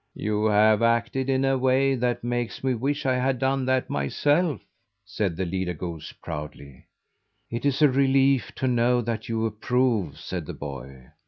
[0.15, 4.59] "You have acted in a way that makes me wish I had done that myself,"
[5.05, 6.87] said the leader goose proudly.
[7.51, 11.03] "It's a relief to know that you approve," said the boy.